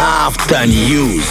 [0.00, 1.24] Автоньюз.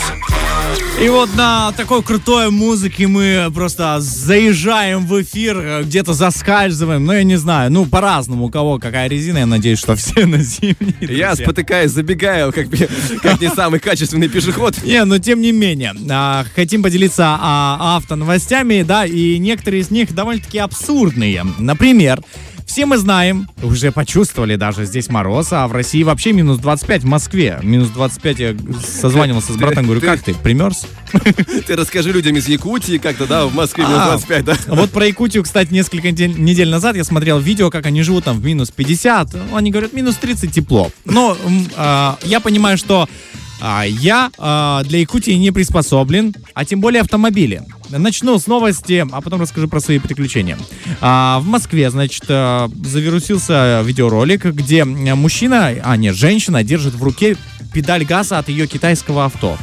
[1.01, 7.23] И вот на такой крутой музыке мы просто заезжаем в эфир, где-то заскальзываем, ну я
[7.23, 10.95] не знаю, ну по-разному, у кого какая резина, я надеюсь, что все на зимней.
[11.01, 11.35] Я, друзья.
[11.35, 12.67] спотыкаясь, забегаю, как,
[13.21, 14.81] как не самый качественный пешеход.
[14.83, 20.13] Не, но тем не менее, а, хотим поделиться а, автоновостями, да, и некоторые из них
[20.13, 21.43] довольно-таки абсурдные.
[21.57, 22.21] Например,
[22.73, 27.05] все мы знаем, уже почувствовали даже здесь мороз, а в России вообще минус 25 в
[27.05, 27.59] Москве.
[27.61, 30.87] Минус 25, я созванивался с братом, говорю, как ты, примерз?
[31.67, 34.57] Ты расскажи людям из Якутии как-то, да, в Москве минус А, 25, да?
[34.69, 38.43] Вот про Якутию, кстати, несколько недель, назад я смотрел видео, как они живут там в
[38.43, 39.35] минус 50.
[39.53, 40.89] Они говорят, минус 30 тепло.
[41.05, 41.37] Но
[41.75, 43.07] а, я понимаю, что
[43.61, 47.61] а, я а, для Якутии не приспособлен, а тем более автомобили.
[47.89, 50.57] Начну с новости, а потом расскажу про свои приключения.
[51.01, 57.37] А, в Москве, значит, завирусился видеоролик, где мужчина, а нет, женщина держит в руке
[57.73, 59.57] педаль газа от ее китайского авто.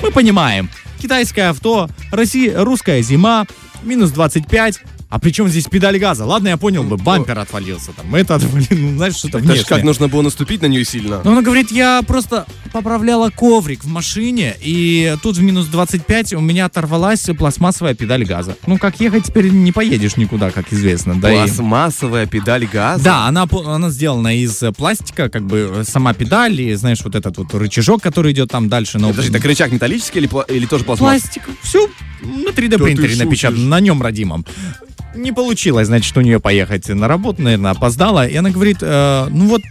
[0.00, 3.46] Мы понимаем, китайское авто, Россия, русская зима,
[3.82, 4.80] минус 25.
[5.10, 6.26] А при чем здесь педаль газа?
[6.26, 9.64] Ладно, я понял бы, бампер отвалился там, это отвалил, ну, знаешь, что-то внешнее.
[9.64, 11.22] как нужно было наступить на нее сильно.
[11.24, 16.40] Но она говорит, я просто поправляла коврик в машине, и тут в минус 25 у
[16.40, 18.56] меня оторвалась пластмассовая педаль газа.
[18.66, 21.20] Ну, как ехать теперь не поедешь никуда, как известно.
[21.20, 23.04] Да и- Пластмассовая педаль газа.
[23.04, 27.14] да, она, она сделана из э, пластика, как бы э, сама педаль, и знаешь, вот
[27.14, 28.98] этот вот рычажок, который идет там дальше.
[28.98, 31.20] На Подожди, так рычаг металлический или, или тоже пластмасс?
[31.22, 31.88] пластик, все
[32.22, 34.44] на 3D ты принтере напечатано, на нем родимом.
[35.14, 38.26] Не получилось, значит, у нее поехать на работу, наверное, опоздала.
[38.26, 39.62] И она говорит, э, ну вот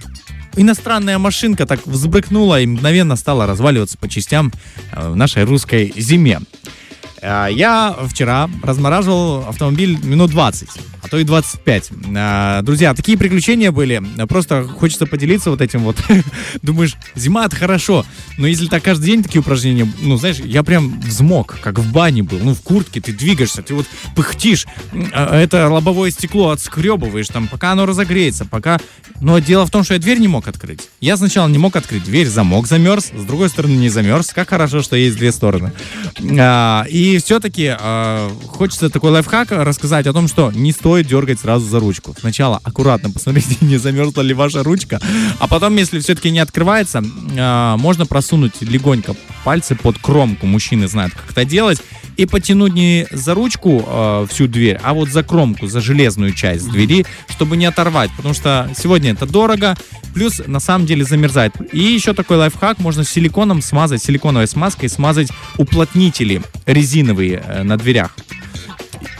[0.57, 4.51] иностранная машинка так взбрыкнула и мгновенно стала разваливаться по частям
[4.91, 6.41] э, в нашей русской зиме.
[7.21, 10.69] Э, Я вчера размораживал автомобиль минут 20,
[11.07, 11.91] а то и 25.
[12.15, 14.03] Э, Друзья, такие приключения были.
[14.27, 15.97] Просто хочется поделиться вот этим вот.
[16.61, 18.05] Думаешь, зима это хорошо,
[18.37, 22.23] но если так каждый день такие упражнения, ну знаешь, я прям взмок, как в бане
[22.23, 23.85] был, ну в куртке ты двигаешься, ты вот
[24.15, 28.79] пыхтишь, м, а это лобовое стекло отскребываешь там, пока оно разогреется, пока...
[29.19, 30.89] Но дело в том, что я дверь не мог открыть.
[30.99, 34.27] Я сначала не мог открыть дверь, замок замерз, с другой стороны не замерз.
[34.27, 35.71] Как хорошо, что есть две стороны.
[36.39, 41.65] А, и все-таки а, хочется такой лайфхак рассказать о том, что не стоит дергать сразу
[41.65, 42.15] за ручку.
[42.19, 44.99] Сначала аккуратно посмотрите, не замерзла ли ваша ручка,
[45.39, 47.03] а потом, если все-таки не открывается,
[47.37, 50.45] а, можно просунуть легонько пальцы под кромку.
[50.45, 51.81] Мужчины знают, как это делать.
[52.17, 56.67] И потянуть не за ручку э, всю дверь, а вот за кромку, за железную часть
[56.67, 58.09] двери, чтобы не оторвать.
[58.17, 59.77] Потому что сегодня это дорого,
[60.15, 61.53] плюс на самом деле замерзает.
[61.71, 68.15] И еще такой лайфхак, можно силиконом смазать, силиконовой смазкой смазать уплотнители резиновые э, на дверях.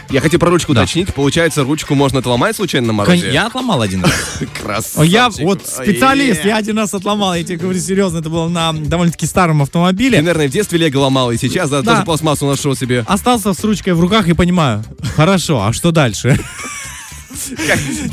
[0.10, 0.82] Я хотел про ручку Да.
[0.84, 1.14] уточнить.
[1.14, 3.32] Получается, ручку можно отломать случайно на морозе?
[3.32, 4.14] Я отломал один раз.
[4.62, 5.12] Красавчик.
[5.12, 9.26] Я вот специалист, я один раз отломал, я тебе говорю серьезно, это было на довольно-таки
[9.26, 10.18] старом автомобиле.
[10.20, 11.84] Наверное, в детстве лего ломал, и сейчас Да.
[11.84, 13.04] тоже пластмассу нашел себе.
[13.08, 14.84] Остался с ручкой в руках и понимаю,
[15.16, 16.40] хорошо, а что дальше?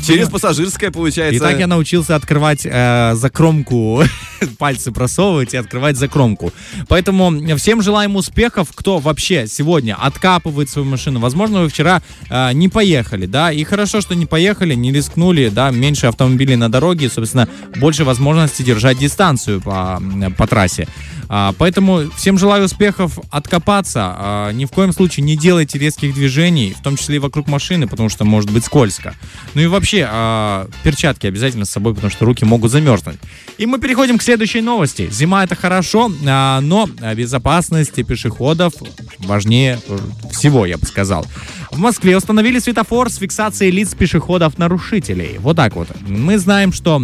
[0.05, 1.35] Через пассажирское, получается.
[1.35, 4.03] И так я научился открывать э, закромку,
[4.57, 6.51] пальцы просовывать и открывать закромку.
[6.87, 11.19] Поэтому всем желаем успехов, кто вообще сегодня откапывает свою машину.
[11.19, 15.71] Возможно, вы вчера э, не поехали, да, и хорошо, что не поехали, не рискнули, да,
[15.71, 17.47] меньше автомобилей на дороге, собственно,
[17.77, 20.01] больше возможности держать дистанцию по,
[20.37, 20.87] по трассе.
[21.27, 24.15] А, поэтому всем желаю успехов откопаться.
[24.17, 27.87] А, ни в коем случае не делайте резких движений, в том числе и вокруг машины,
[27.87, 29.14] потому что может быть скользко.
[29.53, 33.17] Ну и вообще, а, перчатки обязательно с собой, потому что руки могут замерзнуть.
[33.57, 35.09] И мы переходим к следующей новости.
[35.11, 38.73] Зима это хорошо, а, но безопасность пешеходов
[39.19, 39.97] важнее э,
[40.31, 41.25] всего, я бы сказал.
[41.71, 45.37] В Москве установили светофор с фиксацией лиц пешеходов-нарушителей.
[45.39, 45.87] Вот так вот.
[46.07, 47.01] Мы знаем, что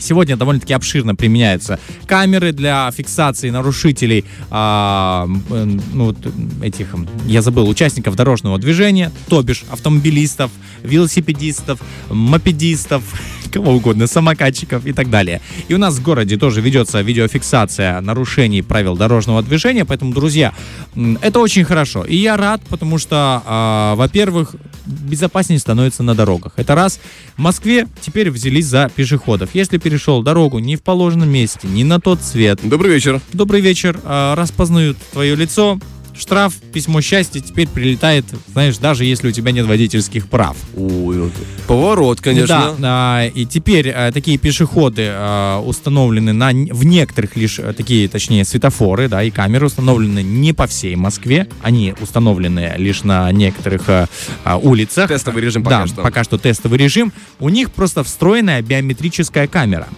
[0.00, 6.14] Сегодня довольно-таки обширно применяются камеры для фиксации нарушителей, а, м, ну,
[6.62, 6.94] этих,
[7.26, 10.50] я забыл, участников дорожного движения, то бишь автомобилистов,
[10.82, 13.02] велосипедистов, мопедистов,
[13.52, 15.40] кого угодно, самокатчиков и так далее.
[15.68, 20.52] И у нас в городе тоже ведется видеофиксация нарушений правил дорожного движения, поэтому, друзья,
[21.22, 22.04] это очень хорошо.
[22.04, 24.54] И я рад, потому что, а, во-первых,
[24.90, 26.52] безопаснее становится на дорогах.
[26.56, 27.00] Это раз.
[27.36, 29.50] В Москве теперь взялись за пешеходов.
[29.54, 33.20] Если перешел дорогу не в положенном месте, не на тот цвет, Добрый вечер.
[33.32, 35.78] добрый вечер, а, распознают твое лицо,
[36.20, 40.56] штраф, письмо счастья теперь прилетает, знаешь, даже если у тебя нет водительских прав.
[40.76, 41.32] Ой, вот
[41.66, 42.76] поворот, конечно.
[42.78, 48.08] Да, а, и теперь а, такие пешеходы а, установлены на, в некоторых лишь, а, такие,
[48.08, 53.82] точнее, светофоры, да, и камеры установлены не по всей Москве, они установлены лишь на некоторых
[53.88, 54.06] а,
[54.56, 55.08] улицах.
[55.08, 56.02] Тестовый режим пока да, что.
[56.02, 57.12] пока что тестовый режим.
[57.38, 59.88] У них просто встроенная биометрическая камера.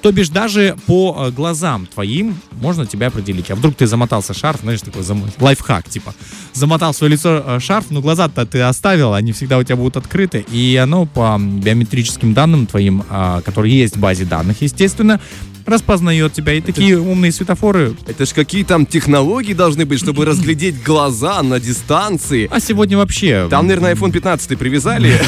[0.00, 3.50] То бишь даже по э, глазам твоим можно тебя определить.
[3.50, 5.24] А вдруг ты замотался шарф, знаешь, такой зам...
[5.40, 6.14] лайфхак, типа.
[6.52, 10.44] Замотал свое лицо э, шарф, но глаза-то ты оставил, они всегда у тебя будут открыты.
[10.52, 15.20] И оно по биометрическим данным твоим, а, которые есть в базе данных, естественно,
[15.68, 16.54] распознает тебя.
[16.54, 17.94] И такие умные светофоры.
[18.06, 22.48] Это ж какие там технологии должны быть, чтобы разглядеть глаза на дистанции.
[22.50, 23.46] А сегодня вообще...
[23.50, 25.08] Там, наверное, iPhone 15 привязали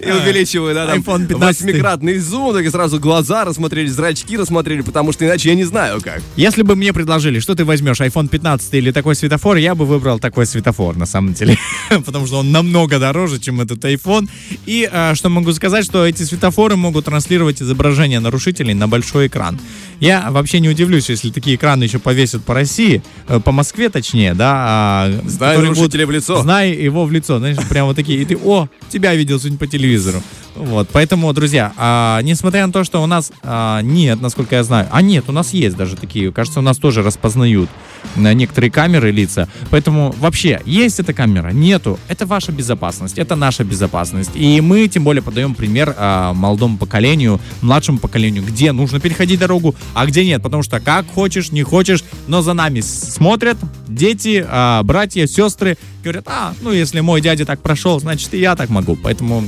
[0.00, 1.40] и увеличивают, да, там iPhone 15.
[1.40, 6.00] восьмикратный зум, так и сразу глаза рассмотрели, зрачки рассмотрели, потому что иначе я не знаю
[6.00, 6.22] как.
[6.36, 10.18] Если бы мне предложили, что ты возьмешь, iPhone 15 или такой светофор, я бы выбрал
[10.18, 11.58] такой светофор, на самом деле.
[11.88, 14.28] Потому что он намного дороже, чем этот iPhone.
[14.66, 19.58] И э, что могу сказать, что эти светофоры могут транслировать изображение нарушителей на большой экран.
[20.00, 24.34] Я вообще не удивлюсь, если такие экраны еще повесят по России, э, по Москве точнее,
[24.34, 24.52] да.
[24.54, 26.42] а, которые нарушителя в лицо.
[26.42, 28.20] Знай его в лицо, знаешь, прям вот такие.
[28.20, 30.20] И ты, о, тебя видел сегодня по телевизору.
[30.54, 34.88] Вот, поэтому, друзья, а, несмотря на то, что у нас а, нет, насколько я знаю,
[34.90, 37.70] а нет, у нас есть даже такие, кажется, у нас тоже распознают
[38.16, 39.48] на некоторые камеры лица.
[39.70, 44.32] Поэтому вообще, есть эта камера, нету, это ваша безопасность, это наша безопасность.
[44.34, 49.74] И мы, тем более, подаем пример а, молодому поколению, младшему поколению, где нужно переходить дорогу,
[49.94, 50.42] а где нет.
[50.42, 53.56] Потому что как хочешь, не хочешь, но за нами смотрят
[53.88, 58.56] дети, а, братья, сестры, говорят, а, ну если мой дядя так прошел, значит и я
[58.56, 58.96] так могу.
[58.96, 59.44] Поэтому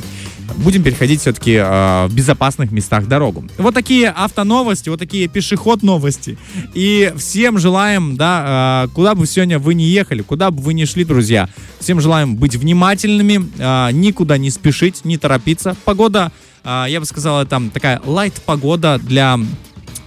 [0.56, 3.44] будем переходить все-таки в безопасных местах дорогу.
[3.58, 6.38] Вот такие автоновости, вот такие пешеход новости.
[6.74, 10.84] И всем желаем, да, а, куда бы сегодня вы не ехали, куда бы вы ни
[10.84, 11.48] шли, друзья,
[11.80, 15.76] всем желаем быть внимательными, а, никуда не спешить, не торопиться.
[15.84, 16.32] Погода,
[16.62, 19.38] а, я бы сказал, это такая лайт-погода для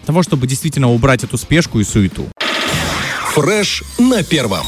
[0.06, 2.28] того, чтобы действительно убрать эту спешку и суету.
[3.34, 4.66] Фреш на первом.